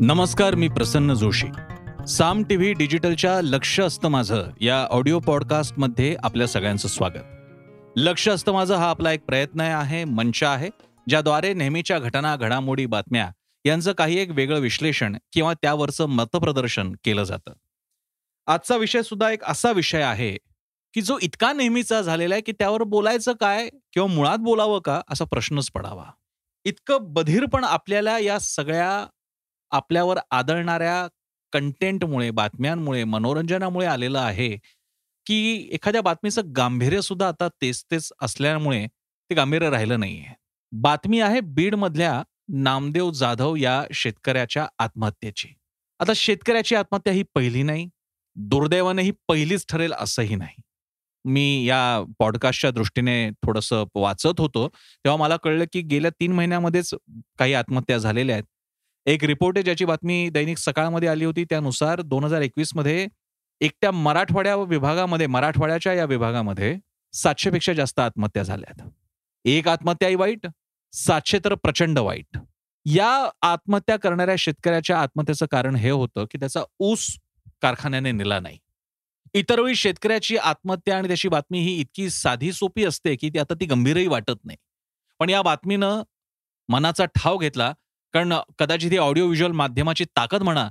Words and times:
नमस्कार 0.00 0.54
मी 0.54 0.68
प्रसन्न 0.68 1.14
जोशी. 1.14 1.46
साम 2.08 2.42
टीव्ही 2.42 2.72
डिजिटलच्या 2.72 3.40
लक्ष 3.40 3.80
असतं 3.80 4.08
माझं 4.08 4.50
या 4.60 4.84
ऑडिओ 4.84 5.18
पॉडकास्टमध्ये 5.18 6.16
आपल्या 6.22 6.46
सगळ्यांचं 6.46 6.88
स्वागत. 6.88 7.24
लक्ष 7.96 8.28
असतं 8.28 8.52
माझं 8.52 8.74
हा 8.74 8.90
आपला 8.90 9.12
एक 9.12 9.24
प्रयत्न 9.24 9.60
आहे 9.60 10.04
मंच 10.04 10.42
आहे 10.42 10.70
ज्याद्वारे 11.08 11.54
नेहमीच्या 11.54 11.98
घटना 11.98 12.36
घडामोडी 12.36 12.86
बातम्या 12.86 13.30
यांचं 13.64 13.92
काही 13.92 14.18
एक 14.18 14.30
वेगळं 14.30 14.60
विश्लेषण 14.60 15.16
किंवा 15.32 15.52
त्यावरचं 15.52 16.06
मतप्रदर्शन 16.06 16.92
केलं 17.04 17.24
जातं. 17.24 17.52
आजचा 18.46 18.76
विषय 18.76 19.02
सुद्धा 19.02 19.30
एक 19.30 19.44
असा 19.44 19.72
विषय 19.72 20.02
आहे 20.02 20.36
की 20.94 21.00
जो 21.00 21.18
इतका 21.22 21.52
नेहमीचा 21.52 22.02
झालेला 22.02 22.34
आहे 22.34 22.42
की 22.42 22.52
त्यावर 22.52 22.82
बोलायचं 22.82 23.32
काय 23.32 23.68
किंवा 23.92 24.14
मुळात 24.14 24.38
बोलावं 24.38 24.80
का 24.80 25.00
असा 25.10 25.24
प्रश्नच 25.24 25.70
पडावा. 25.70 26.04
इतकं 26.64 26.98
बधीरपण 27.00 27.64
आपल्याला 27.64 28.18
या 28.18 28.38
सगळ्या 28.38 29.06
आपल्यावर 29.70 30.18
आदळणाऱ्या 30.30 31.06
कंटेंटमुळे 31.52 32.30
बातम्यांमुळे 32.30 33.04
मनोरंजनामुळे 33.04 33.86
आलेलं 33.86 34.18
आहे 34.18 34.48
की 35.26 35.68
एखाद्या 35.72 36.02
बातमीचं 36.02 36.52
गांभीर्य 36.56 37.00
सुद्धा 37.02 37.28
आता 37.28 37.48
तेच 37.62 37.84
तेच 37.90 38.12
असल्यामुळे 38.22 38.86
ते 38.86 39.34
गांभीर्य 39.34 39.70
राहिलं 39.70 40.00
नाहीये. 40.00 40.34
बातमी 40.72 41.20
आहे 41.20 41.40
बीडमधल्या 41.40 42.22
नामदेव 42.54 43.10
जाधव 43.10 43.56
या 43.56 43.82
शेतकऱ्याच्या 43.94 44.66
आत्महत्येची. 44.78 45.48
आता 46.00 46.12
शेतकऱ्याची 46.16 46.74
आत्महत्या 46.74 47.12
ही 47.12 47.22
पहिली 47.34 47.62
नाही 47.62 47.88
दुर्दैवाने 48.36 49.02
ही 49.02 49.12
पहिलीच 49.28 49.64
ठरेल 49.68 49.92
असंही 49.92 50.36
नाही. 50.36 50.60
मी 51.24 51.64
या 51.66 52.04
पॉडकास्टच्या 52.18 52.70
दृष्टीने 52.70 53.30
थोडंसं 53.46 53.84
वाचत 53.94 54.40
होतो 54.40 54.66
तेव्हा 54.68 55.16
मला 55.16 55.36
कळलं 55.36 55.64
की 55.72 55.80
गेल्या 55.82 56.10
तीन 56.20 56.32
महिन्यामध्येच 56.32 56.94
काही 57.38 57.54
आत्महत्या 57.54 57.98
झालेल्या 57.98 58.36
आहेत. 58.36 58.44
एक 59.08 59.24
रिपोर्ट 59.24 59.56
आहे 59.56 59.62
ज्याची 59.64 59.84
बातमी 59.84 60.28
दैनिक 60.28 60.58
सकाळमध्ये 60.58 61.08
आली 61.08 61.24
होती. 61.24 61.44
त्यानुसार 61.44 62.00
दोन 62.00 62.24
हजार 62.24 62.40
एकवीसमध्ये 62.40 63.06
एकट्या 63.60 63.90
मराठवाड्या 63.90 64.56
विभागामध्ये 64.56 65.26
मराठवाड्याच्या 65.26 65.92
या 65.94 66.04
विभागामध्ये 66.04 66.76
सातशे 67.12 67.50
पेक्षा 67.50 67.72
जास्त 67.72 67.98
आत्महत्या 67.98 68.42
झाल्यात. 68.42 68.82
एक 69.44 69.68
आत्महत्याही 69.68 70.14
वाईट 70.14 70.46
सातशे 70.92 71.38
तर 71.44 71.54
प्रचंड 71.54 71.98
वाईट. 71.98 72.38
या 72.84 73.30
आत्महत्या 73.42 73.96
करणाऱ्या 73.96 74.34
शेतकऱ्याच्या 74.38 75.00
आत्महत्येचं 75.00 75.46
कारण 75.50 75.76
हे 75.76 75.90
होतं 75.90 76.24
की 76.30 76.38
त्याचा 76.38 76.62
ऊस 76.78 77.08
कारखान्याने 77.62 78.12
नेला 78.12 78.40
नाही. 78.40 78.58
इतर 79.34 79.60
वेळी 79.60 79.74
शेतकऱ्याची 79.74 80.36
आत्महत्या 80.36 80.96
आणि 80.98 81.08
त्याची 81.08 81.28
बातमी 81.28 81.60
ही 81.60 81.74
इतकी 81.76 82.10
साधी 82.10 82.52
सोपी 82.52 82.84
असते 82.84 83.16
की 83.16 83.30
ती 83.30 83.38
आता 83.38 83.54
ती 83.54 83.66
गंभीरही 83.66 84.06
वाटत 84.06 84.44
नाही. 84.44 84.58
पण 85.18 85.30
या 85.30 85.42
बातमीनं 85.42 86.02
मनाचा 86.68 87.04
ठाव 87.04 87.38
घेतला 87.38 87.72
कारण 88.12 88.32
कदाचित 88.58 88.90
ही 88.90 88.98
ऑडिओ 88.98 89.26
व्हिज्युअल 89.26 89.52
माध्यमाची 89.52 90.04
ताकद 90.04 90.42
म्हणा 90.42 90.68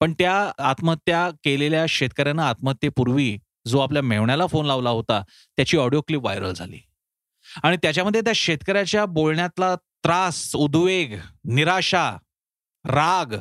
पण 0.00 0.12
त्या 0.12 0.52
आत्महत्या 0.58 1.30
केलेल्या 1.44 1.84
शेतकऱ्यांना 1.88 2.48
आत्महत्येपूर्वी 2.48 3.38
जो 3.66 3.78
आपल्या 3.78 4.02
मेवण्याला 4.02 4.46
फोन 4.46 4.66
लावला 4.66 4.90
होता 4.90 5.22
त्याची 5.56 5.76
ऑडिओ 5.76 6.00
क्लिप 6.00 6.20
व्हायरल 6.20 6.52
झाली. 6.52 6.78
आणि 7.62 7.76
त्याच्यामध्ये 7.76 8.20
त्या 8.20 8.32
शेतकऱ्याच्या 8.36 9.04
बोलण्यातला 9.04 9.74
त्रास 9.74 10.56
उद्वेग 10.56 11.18
निराशा 11.44 12.16
राग 12.84 13.34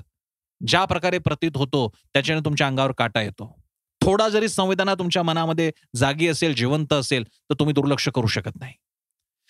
ज्या 0.67 0.86
प्रकारे 0.86 1.17
प्रतीत 1.17 1.52
होतो 1.56 1.94
त्याच्याने 2.13 2.41
तुमच्या 2.45 2.67
अंगावर 2.67 2.91
काटा 2.91 3.22
येतो. 3.22 3.61
थोडा 4.02 4.30
जरी 4.30 4.47
संवेदना 4.47 4.94
तुमच्या 4.94 5.23
मनामध्ये 5.23 5.72
जागी 5.95 6.28
असेल 6.28 6.56
जिवंत 6.56 6.94
असेल 6.94 7.23
तर 7.23 7.53
तुम्ही 7.53 7.73
दुर्लक्ष 7.73 8.09
करू 8.09 8.28
शकत 8.28 8.59
नाही. 8.59 8.73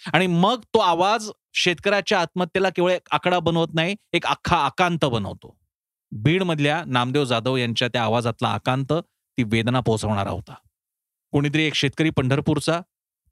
आणि 0.06 0.28
मग 0.28 0.62
तो 0.62 0.80
आवाज 0.80 1.30
शेतकऱ्याच्या 1.54 2.22
आत्महत्येला 2.22 2.70
केवळ 2.70 2.92
एक 2.92 3.08
आकडा 3.12 3.40
बनवत 3.40 3.68
नाही 3.74 3.96
एक 4.14 4.26
अख्खा 4.26 4.58
आकांत 4.58 5.06
बनवतो. 5.06 5.58
बीडमधल्या 6.12 6.84
नामदेव 6.88 7.26
जाधव 7.26 7.58
यांच्या 7.58 7.88
त्या 7.88 8.04
आवाजातला 8.04 8.48
आकांत 8.48 8.94
ती 8.94 9.44
वेदना 9.44 9.80
पोहोचवणारा 9.80 10.30
होता. 10.30 10.54
कोणीतरी 11.32 11.64
एक 11.64 11.74
शेतकरी 11.74 12.10
पंढरपूरचा 12.10 12.82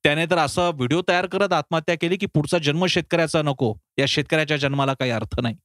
त्याने 0.04 0.26
तर 0.26 0.38
असा 0.38 0.70
व्हिडिओ 0.70 1.02
तयार 1.08 1.26
करत 1.26 1.54
आत्महत्या 1.54 1.96
केली 2.02 2.18
की 2.18 2.26
पुढचा 2.26 2.58
जन्म 2.58 2.86
शेतकऱ्याचा 2.86 3.42
नको 3.42 3.76
या 3.98 4.06
शेतकऱ्याच्या 4.08 4.58
जन्माला 4.58 4.94
काही 4.94 5.12
अर्थ 5.12 5.40
नाही. 5.40 5.56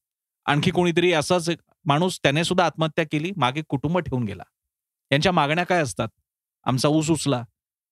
आणखी 0.44 0.70
कोणीतरी 0.70 1.12
असाच 1.12 1.50
माणूस 1.84 2.18
त्याने 2.22 2.44
सुद्धा 2.44 2.66
आत्महत्या 2.66 3.04
केली 3.12 3.32
मागे 3.36 3.62
कुटुंब 3.68 3.98
ठेवून 3.98 4.24
गेला. 4.24 4.42
यांच्या 5.12 5.32
मागण्या 5.32 5.64
काय 5.64 5.82
असतात? 5.82 6.08
आमचा 6.64 6.88
ऊस 6.88 7.10
उचला 7.10 7.44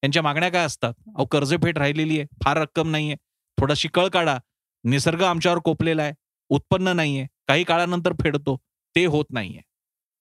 यांच्या 0.03 0.23
मागण्या 0.23 0.49
काय 0.49 0.65
असतात? 0.65 0.93
अहो 1.07 1.25
कर्जफेट 1.25 1.79
राहिलेली 1.79 2.19
आहे. 2.19 2.27
फार 2.45 2.57
रक्कम 2.57 2.91
नाहीये. 2.91 3.15
थोडाशी 3.61 3.89
कळ 3.89 4.09
काढा. 4.09 4.39
निसर्ग 4.85 5.23
आमच्यावर 5.23 5.59
कोपलेला 5.59 6.03
आहे. 6.03 6.13
उत्पन्न 6.49 6.89
नाहीये. 6.89 7.27
काही 7.49 7.65
काळानंतर 7.65 8.13
फेडतो. 8.13 8.57
ते 8.97 9.05
होत 9.05 9.25
नाहीये. 9.31 9.61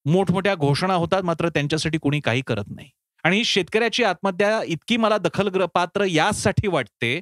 मोठमोठ्या 0.06 0.56
घोषणा 0.56 0.94
होतात 0.94 1.22
मात्र 1.24 1.50
त्यांच्यासाठी 1.50 1.98
कुणी 1.98 2.20
काही 2.20 2.42
करत 2.48 2.64
नाही. 2.68 2.90
आणि 3.24 3.44
शेतकऱ्याची 3.44 4.04
आत्महत्या 4.04 4.64
इतकी 4.66 4.98
मला 4.98 5.18
दखल 5.18 5.66
पात्र 5.66 6.04
यासाठी 6.04 6.68
वाटते 6.68 7.22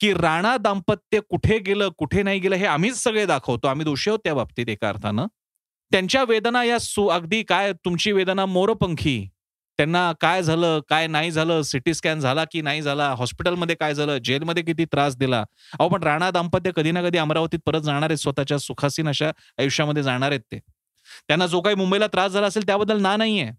की 0.00 0.12
राणा 0.14 0.56
दाम्पत्य 0.56 1.20
कुठे 1.20 1.58
गेलं 1.58 1.88
कुठे 1.88 2.22
नाही 2.22 2.40
गेलं 2.40 2.56
हे 2.56 2.66
आम्हीच 2.66 2.96
सगळे 2.96 3.26
दाखवतो. 3.26 3.68
आम्ही 3.68 3.84
दोषी 3.84 4.10
आहोत 4.10 4.18
त्या 4.24 4.34
बाबतीत 4.34 4.68
एका 4.68 4.88
अर्थानं. 4.88 5.26
त्यांच्या 5.92 6.24
वेदना 6.24 6.64
या 6.64 6.78
सु 6.78 7.06
अगदी 7.06 7.42
काय 7.42 7.72
तुमची 7.72 8.12
वेदना 8.12 8.46
मोरपंखी. 8.46 9.28
त्यांना 9.80 10.12
काय 10.20 10.42
झालं 10.42 10.80
काय 10.88 11.06
नाही 11.06 11.30
झालं 11.30 11.62
सिटी 11.62 11.94
स्कॅन 11.94 12.20
झाला 12.20 12.44
की 12.52 12.60
नाही 12.62 12.82
झाला 12.82 13.08
हॉस्पिटलमध्ये 13.18 13.76
काय 13.80 13.94
झालं 13.94 14.18
जेलमध्ये 14.18 14.62
किती 14.62 14.84
त्रास 14.84 15.16
दिला. 15.16 15.44
अहो 15.78 15.88
पण 15.88 16.02
राणा 16.02 16.30
दाम्पत्य 16.30 16.70
कधी 16.76 16.90
ना 16.90 17.02
कधी 17.02 17.18
अमरावतीत 17.18 17.58
परत 17.66 17.80
जाणार 17.80 18.10
आहेत 18.10 18.18
स्वतःच्या 18.18 18.58
सुखासीन 18.58 19.08
अशा 19.08 19.30
आयुष्यामध्ये 19.58 20.02
जाणार 20.02 20.30
आहेत 20.30 20.40
ते. 20.40 20.58
त्यांना 21.28 21.46
जो 21.46 21.60
काही 21.60 21.76
मुंबईला 21.76 22.06
त्रास 22.06 22.32
झाला 22.32 22.46
असेल 22.46 22.66
त्याबद्दल 22.66 23.00
ना 23.00 23.16
नाहीये. 23.16 23.50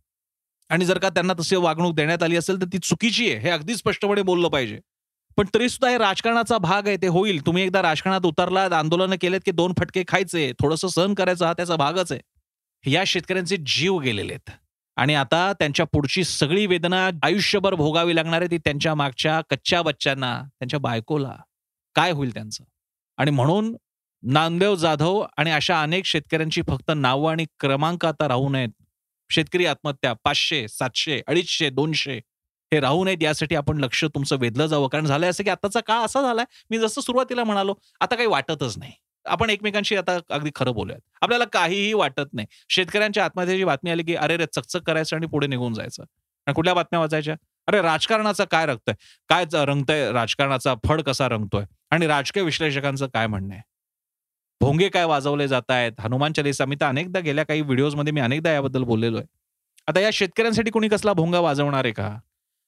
आणि 0.69 0.85
जर 0.85 0.97
का 0.97 1.09
त्यांना 1.09 1.33
तशी 1.33 1.55
वागणूक 1.55 1.95
देण्यात 1.95 2.23
आली 2.23 2.35
असेल 2.35 2.61
तर 2.61 2.65
ती 2.65 2.77
चुकीची 2.77 3.29
आहे 3.31 3.39
हे 3.39 3.49
अगदी 3.49 3.75
स्पष्टपणे 3.75 4.21
बोललं 4.21 4.47
पाहिजे. 4.47 4.79
पण 5.37 5.47
तरी 5.53 5.69
सुद्धा 5.69 5.89
हे 5.89 5.97
राजकारणाचा 5.97 6.57
भाग 6.57 6.87
आहे 6.87 6.97
ते 6.97 7.07
होईल. 7.07 7.45
तुम्ही 7.45 7.63
एकदा 7.63 7.81
राजकारणात 7.81 8.25
उतरलात 8.25 8.73
आंदोलनं 8.73 9.15
केलेत 9.21 9.41
की 9.45 9.51
दोन 9.51 9.73
फटके 9.79 10.03
खायचे 10.07 10.51
थोडंसं 10.61 10.87
सहन 10.87 11.13
करायचं 11.13 11.45
हा 11.45 11.53
त्याचा 11.53 11.75
भागच 11.75 12.11
आहे. 12.11 12.21
या 12.91 13.03
शेतकऱ्यांचे 13.07 13.57
जीव 13.57 13.97
गेलेले 13.99 14.33
आहेत. 14.33 14.51
आणि 14.95 15.15
आता 15.15 15.53
त्यांच्या 15.53 15.85
पुढची 15.85 16.23
सगळी 16.23 16.65
वेदना 16.65 17.09
आयुष्यभर 17.23 17.73
भोगावी 17.75 18.15
लागणार 18.15 18.41
आहे 18.41 18.51
ती 18.51 18.57
त्यांच्या 18.57 18.95
मागच्या 18.95 19.41
कच्च्या 19.49 19.81
बच्च्यांना 19.81 20.41
त्यांच्या 20.59 20.79
बायकोला. 20.79 21.35
काय 21.95 22.11
होईल 22.11 22.33
त्यांचं? 22.33 22.63
आणि 23.17 23.31
म्हणून 23.31 23.75
नामदेव 24.23 24.75
जाधव 24.75 25.25
आणि 25.37 25.51
अशा 25.51 25.81
अनेक 25.81 26.05
शेतकऱ्यांची 26.05 26.61
फक्त 26.69 26.91
नावं 26.95 27.31
आणि 27.31 27.45
क्रमांक 27.59 28.05
आता 28.05 28.27
राहू 28.27 28.49
नयेत. 28.49 28.69
शेतकरी 29.29 29.65
आत्महत्या 29.65 30.13
पाचशे 30.23 30.67
सातशे 30.67 31.21
अडीचशे 31.27 31.69
दोनशे 31.69 32.17
हे 32.73 32.79
राहू 32.79 33.05
नयेत 33.05 33.17
यासाठी 33.21 33.55
आपण 33.55 33.77
लक्ष 33.77 34.05
तुमचं 34.05 34.37
वेधलं 34.39 34.65
जावं. 34.65 34.87
कारण 34.87 35.05
झालंय 35.05 35.29
असं 35.29 35.43
की 35.43 35.49
आताचा 35.49 35.79
काळ 35.79 35.99
असा 35.99 36.21
झालाय. 36.21 36.45
मी 36.69 36.79
जसं 36.79 37.01
सुरुवातीला 37.01 37.43
म्हणालो 37.43 37.73
आता 37.99 38.15
काही 38.15 38.27
वाटतच 38.27 38.77
नाही. 38.77 38.91
आपण 39.25 39.49
एकमेकांशी 39.49 39.95
आता 39.95 40.19
अगदी 40.29 40.49
खरं 40.55 40.73
बोलूयात. 40.73 41.01
आपल्याला 41.21 41.45
काहीही 41.45 41.93
वाटत 41.93 42.33
नाही. 42.33 42.47
शेतकऱ्यांच्या 42.69 43.25
आत्महत्याची 43.25 43.63
बातमी 43.63 43.91
आली 43.91 44.03
की 44.03 44.15
अरे 44.15 44.37
रे 44.37 44.45
चकचक 44.45 44.79
करायचं 44.79 45.15
आणि 45.15 45.27
पुढे 45.27 45.47
निघून 45.47 45.73
जायचं. 45.73 46.03
आणि 46.47 46.53
कुठल्या 46.53 46.73
बातम्या 46.73 46.99
वाचायच्या? 46.99 47.35
अरे 47.67 47.81
राजकारणाचा 47.81 48.45
काय 48.45 48.65
रंगतय? 48.65 48.93
काय 49.29 49.45
रंगतय? 49.53 50.11
राजकारणाचा 50.11 50.73
फड 50.87 51.01
कसा 51.01 51.29
रंगतोय? 51.29 51.65
आणि 51.91 52.07
राजकीय 52.07 52.43
विश्लेषकांचं 52.43 53.07
काय 53.07 53.27
म्हणणं 53.27 53.53
आहे? 53.53 53.61
भोंगे 54.61 54.89
काय 54.89 55.05
वाजवले 55.05 55.47
जात 55.47 55.71
आहेत 55.71 55.91
हनुमान 55.99 56.33
चालीसा 56.33 56.65
मी 56.65 56.75
तर 56.81 56.85
अनेकदा 56.85 57.19
गेल्या 57.19 57.45
काही 57.45 57.61
व्हिडिओजमध्ये 57.61 58.13
मी 58.13 58.21
अनेकदा 58.21 58.51
याबद्दल 58.51 58.83
बोललेलो 58.83 59.17
आहे. 59.17 59.25
आता 59.87 59.99
या 59.99 60.09
शेतकऱ्यांसाठी 60.13 60.71
कुणी 60.71 60.87
कसला 60.87 61.13
भोंगा 61.13 61.39
वाजवणार 61.39 61.85
आहे 61.85 61.93
का? 61.93 62.17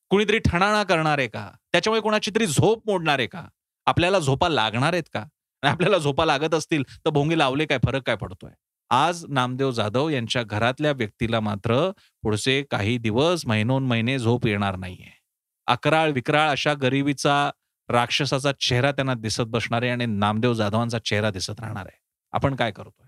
कुणीतरी 0.09 0.40
ठणाणा 0.40 0.84
करणार 0.84 1.18
आहे 1.18 1.28
का? 1.28 1.52
त्याच्यामुळे 1.72 2.02
कोणाची 2.02 2.31
तरी 2.36 2.46
झोप 2.46 2.81
मोडणार 2.86 3.19
आहे 3.19 3.28
का? 3.28 3.46
आपल्याला 3.86 4.19
झोपा 4.19 4.50
लागणार 4.50 4.94
आहेत 4.94 5.03
का? 5.13 5.25
आपल्याला 5.69 5.98
झोपा 5.98 6.25
लागत 6.25 6.54
असतील 6.54 6.83
तर 7.06 7.10
भोंगे 7.10 7.38
लावले 7.38 7.65
काय? 7.65 7.77
फरक 7.86 8.01
काय 8.01 8.15
पडतोय? 8.15 8.51
आज 8.89 9.25
नामदेव 9.30 9.71
जाधव 9.71 10.10
यांच्या 10.10 10.44
घरातल्या 10.44 10.92
व्यक्तीला 10.92 11.39
मात्र 11.39 11.92
पुढचे 12.24 12.63
काही 12.71 12.98
दिवस 12.98 13.45
महिनोन 13.45 13.86
महिने 13.86 14.19
झोप 14.19 14.48
येणार 14.48 14.75
नाहीये. 14.75 15.19
अकराळ 15.68 16.12
विकराळ 16.12 16.50
अशा 16.50 16.74
गरिबीचा 16.74 17.51
राक्षसाचा 17.89 18.51
चेहरा 18.51 18.92
त्यांना 18.92 19.13
दिसत 19.13 19.42
बसणार 19.42 19.81
आहे 19.81 19.92
आणि 19.92 20.06
नामदेव 20.06 20.54
जाधवांचा 20.54 21.00
चेहरा 21.00 21.30
दिसत 21.30 21.60
राहणार 21.60 21.86
आहे. 21.86 21.98
आपण 22.31 22.56
काय 22.56 22.71
करतोय? 22.71 23.07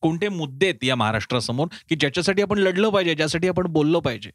कोणते 0.00 0.28
मुद्दे 0.28 0.66
आहेत 0.66 0.84
या 0.84 0.96
महाराष्ट्रासमोर 0.96 1.66
की 1.88 1.94
ज्याच्यासाठी 1.94 2.42
आपण 2.42 2.58
लढलं 2.58 2.88
पाहिजे 2.88 3.14
ज्यासाठी 3.14 3.48
आपण 3.48 3.66
बोललो 3.66 4.00
पाहिजे? 4.00 4.30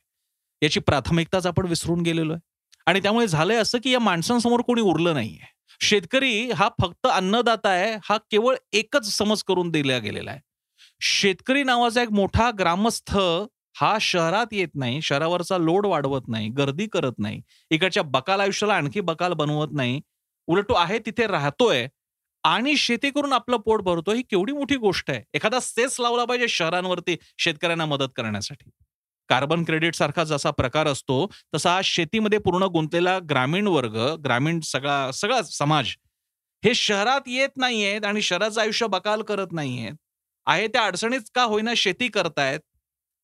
याची 0.62 0.80
प्राथमिकताच 0.80 1.46
आपण 1.48 1.66
विसरून 1.66 2.02
गेलेलो 2.02 2.34
आहे. 2.34 2.40
आणि 2.86 3.00
त्यामुळे 3.00 3.28
झालंय 3.28 3.58
असं 3.58 3.78
की 3.84 3.92
या 3.92 4.00
माणसांसमोर 4.00 4.62
कोणी 4.62 4.82
उरलं 4.82 5.14
नाहीये. 5.14 5.61
शेतकरी 5.82 6.50
हा 6.52 6.68
फक्त 6.82 7.08
अन्नदाता 7.08 7.70
आहे 7.70 7.96
हा 8.04 8.18
केवळ 8.32 8.56
एकच 8.74 9.10
समज 9.10 9.44
करून 9.44 9.70
दिला 9.70 9.98
गेलेला 9.98 10.32
आहे. 10.32 10.40
शेतकरी 11.02 11.64
नावाचा 11.64 12.02
एक 12.02 12.12
मोठा 12.12 12.50
ग्रामस्थ 12.60 13.18
हा 13.76 13.98
शहरात 14.02 14.54
येत 14.54 14.68
नाही 14.76 15.02
शहरावरचा 15.02 15.58
लोड 15.58 15.86
वाढवत 15.86 16.28
नाही 16.28 16.50
गर्दी 16.50 16.88
करत 16.88 17.20
नाही 17.20 17.42
इकडच्या 17.72 18.04
बकाल 18.04 18.40
आयुष्याला 18.40 18.74
आणखी 18.74 19.02
बकाल 19.02 19.34
बनवत 19.34 19.74
नाही 19.74 20.00
उलट 20.48 20.70
तो 20.70 20.74
आहे 20.74 21.00
तिथे 21.00 21.28
राहतोय 21.28 21.88
आणि 22.44 22.76
शेती 22.78 23.10
करून 23.10 23.34
आपलं 23.34 23.58
पोट 23.58 23.82
भरतो 23.82 24.12
ही 24.12 24.22
केवढी 24.22 24.52
मोठी 24.54 24.76
गोष्ट 24.76 25.10
आहे. 25.12 25.22
एखादा 25.34 25.60
सेस 25.60 26.00
लावला 26.00 26.26
पाहिजे 26.26 26.48
शहरांवरती 26.48 27.16
शेतकऱ्यांना 27.38 27.86
मदत 27.86 28.10
करण्यासाठी. 28.16 28.70
कार्बन 29.30 29.64
क्रेडिट 29.64 29.96
सारखा 29.96 30.24
जसा 30.24 30.52
प्रकार 30.52 30.88
असतो 30.88 31.26
तसा 31.56 31.80
शेतीमध्ये 31.84 32.40
पूर्ण 32.40 32.64
गुंतलेला 32.64 33.18
ग्रामीण 33.20 33.68
वर्ग 33.68 33.98
ग्रामीण 34.24 34.60
सगळा 34.60 35.12
सगळा 35.12 35.42
समाज 35.42 35.94
हे 36.64 36.74
शहरात 36.76 37.28
येत 37.28 37.58
नाहीयेत 37.58 38.06
आणि 38.06 38.22
शहराचं 38.22 38.62
आयुष्य 38.62 38.88
बकाल 38.88 39.22
करत 39.22 39.52
नाहीयेत. 39.52 39.94
आहे 40.48 40.68
त्या 40.68 40.86
अडचणीत 40.86 41.22
का 41.36 41.44
होईना 41.44 41.74
शेती 41.78 42.08
करतायत 42.08 42.60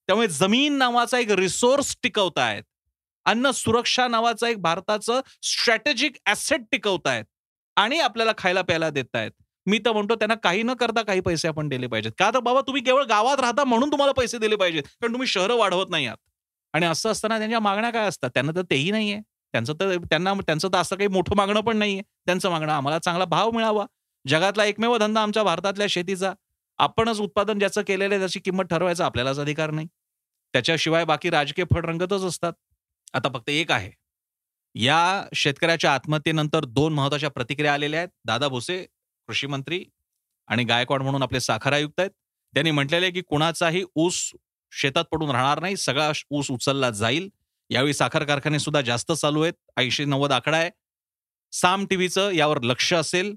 त्यामुळे 0.09 0.27
जमीन 0.27 0.77
नावाचा 0.77 1.19
एक 1.19 1.31
रिसोर्स 1.31 1.95
टिकवतायत 2.03 2.63
अन्न 3.25 3.51
सुरक्षा 3.51 4.07
नावाचं 4.07 4.47
एक 4.47 4.57
भारताचं 4.57 5.21
स्ट्रॅटेजिक 5.41 6.17
ऍसेट 6.25 6.61
टिकवतायत 6.71 7.25
आणि 7.77 7.99
आपल्याला 7.99 8.31
खायला 8.37 8.61
प्यायला 8.61 8.89
देत 8.89 9.15
आहेत 9.15 9.31
मी 9.67 9.79
तर 9.79 9.91
म्हणतो 9.91 10.15
त्यांना 10.15 10.35
काही 10.35 10.63
न 10.63 10.73
करता 10.73 11.01
काही 11.01 11.19
पैसे 11.19 11.47
आपण 11.47 11.69
दिले 11.69 11.87
पाहिजेत. 11.87 12.11
का 12.19 12.31
तर 12.33 12.39
बाबा 12.39 12.61
तुम्ही 12.61 12.81
केवळ 12.83 13.03
गावात 13.03 13.39
राहता 13.39 13.63
म्हणून 13.63 13.91
तुम्हाला 13.91 14.11
पैसे 14.11 14.37
दिले 14.37 14.55
पाहिजेत. 14.55 14.83
कारण 14.83 15.13
तुम्ही 15.13 15.27
शहरं 15.27 15.55
वाढवत 15.55 15.89
नाही 15.89 16.05
आहात. 16.05 16.17
आणि 16.73 16.85
असं 16.85 17.11
असताना 17.11 17.37
त्यांच्या 17.37 17.59
मागण्या 17.59 17.89
काय 17.89 18.07
असतात? 18.07 18.29
त्यांना 18.33 18.51
तर 18.55 18.61
तेही 18.61 18.91
नाहीये. 18.91 19.19
त्यांचं 19.53 19.73
तर 19.73 19.97
त्यांना 19.97 20.33
त्यांचं 20.33 20.67
तर 20.67 20.77
असं 20.77 20.95
काही 20.95 21.07
मोठं 21.07 21.35
मागणं 21.35 21.61
पण 21.61 21.77
नाहीये. 21.77 22.01
त्यांचं 22.25 22.49
मागणं 22.49 22.71
आम्हाला 22.71 22.99
चांगला 22.99 23.25
भाव 23.25 23.51
मिळावा. 23.51 23.85
जगातला 24.27 24.65
एकमेव 24.65 24.97
धंदा 24.97 25.21
आमच्या 25.21 25.43
भारतातल्या 25.43 25.87
शेतीचा. 25.89 26.33
आपणच 26.77 27.19
उत्पादन 27.19 27.59
ज्याचं 27.59 27.81
केलेलं 27.81 28.13
आहे 28.13 28.19
त्याची 28.19 28.39
किंमत 28.39 28.63
ठरवायचा 28.63 29.05
आपल्यालाच 29.05 29.39
अधिकार 29.39 29.71
नाही. 29.71 29.87
त्याच्याशिवाय 30.53 31.05
बाकी 31.05 31.29
राजकीय 31.29 31.65
फळ 31.73 31.85
रंगतच 31.85 32.23
असतात. 32.23 32.53
आता 33.13 33.29
फक्त 33.33 33.49
एक 33.49 33.71
आहे. 33.71 33.91
या 34.75 35.23
शेतकऱ्याच्या 35.35 35.93
आत्महत्येनंतर 35.93 36.65
दोन 36.65 36.93
महत्त्वाच्या 36.93 37.29
प्रतिक्रिया 37.29 37.73
आलेल्या 37.73 37.99
आहेत. 37.99 38.09
दादा 38.25 38.47
भुसे 38.47 38.85
कृषी 39.27 39.47
मंत्री 39.47 39.83
आणि 40.47 40.63
गायकवाड 40.63 41.01
म्हणून 41.01 41.23
आपले 41.23 41.39
साखर 41.39 41.73
आयुक्त 41.73 41.99
आहेत. 41.99 42.11
त्यांनी 42.53 42.71
म्हटलेले 42.71 43.11
की 43.11 43.21
कुणाचाही 43.21 43.83
ऊस 43.95 44.31
शेतात 44.71 45.03
पडून 45.03 45.29
राहणार 45.29 45.59
नाही 45.59 45.77
सगळा 45.77 46.11
ऊस 46.29 46.51
उचलला 46.51 46.89
जाईल. 46.89 47.29
यावेळी 47.69 47.93
साखर 47.93 48.23
कारखाने 48.23 48.59
सुद्धा 48.59 48.81
जास्त 48.81 49.11
चालू 49.11 49.41
आहेत. 49.41 49.53
ऐंशी 49.77 50.05
नव्वद 50.05 50.31
आकडा 50.31 50.57
आहे. 50.57 50.69
साम 51.51 51.85
टीव्हीचं 51.85 52.31
यावर 52.31 52.61
लक्ष 52.61 52.93
असेल 52.93 53.35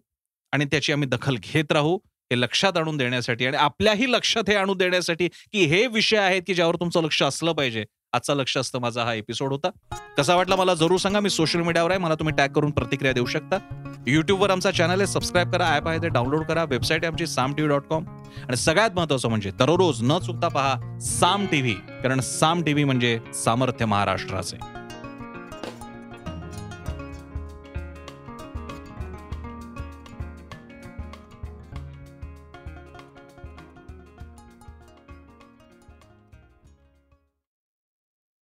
आणि 0.52 0.64
त्याची 0.64 0.92
आम्ही 0.92 1.08
दखल 1.08 1.36
घेत 1.42 1.72
राहू 1.72 1.98
हे 2.32 2.40
लक्षात 2.40 2.76
आणून 2.76 2.96
देण्यासाठी 2.96 3.46
आणि 3.46 3.56
आपल्याही 3.56 4.12
लक्षात 4.12 4.50
हे 4.50 4.54
आणून 4.54 4.76
देण्यासाठी 4.78 5.28
की 5.28 5.64
हे 5.64 5.86
विषय 5.86 6.16
आहेत 6.16 6.42
की 6.46 6.54
ज्यावर 6.54 6.76
तुमचं 6.76 7.02
लक्ष 7.02 7.22
असलं 7.22 7.52
पाहिजे. 7.52 7.84
आजचा 8.12 8.34
लक्ष 8.34 8.56
असतं 8.56 8.78
माझा 8.78 9.04
हा 9.04 9.14
एपिसोड 9.14 9.52
होता. 9.52 9.70
कसा 10.18 10.36
वाटला 10.36 10.56
मला 10.56 10.74
जरूर 10.74 10.98
सांगा. 10.98 11.20
मी 11.20 11.30
सोशल 11.30 11.60
मीडियावर 11.60 11.90
आहे. 11.90 11.98
मला 11.98 12.14
तुम्ही 12.14 12.34
टॅग 12.34 12.48
करून 12.48 12.70
प्रतिक्रिया 12.70 13.12
देऊ 13.12 13.26
शकता. 13.26 13.79
युट्यूबवर 14.10 14.50
आमचा 14.50 14.70
चॅनल 14.70 15.00
आहे 15.00 15.06
सबस्क्राईब 15.06 15.50
करा 15.52 15.68
ॲप 15.68 15.88
आहे 15.88 15.98
ते 16.02 16.08
डाउनलोड 16.08 16.44
करा. 16.44 16.64
वेबसाईट 16.64 17.04
आहे 17.04 17.10
आमची 17.10 17.26
साम 17.26 17.52
टीव्ही 17.52 17.68
डॉट 17.68 17.86
कॉम 17.90 18.04
आणि 18.48 18.56
सगळ्यात 18.56 18.90
महत्वाचं 18.96 19.28
म्हणजे 19.28 19.50
दररोज 19.50 20.02
न 20.02 20.18
चुकता 20.18 20.48
पहा 20.48 20.98
साम 21.00 21.46
टीव्ही. 21.46 21.74
कारण 22.02 22.20
साम 22.20 22.62
टीव्ही 22.62 22.84
म्हणजे 22.84 23.18
सामर्थ्य 23.44 23.86
महाराष्ट्राचे. 23.86 24.79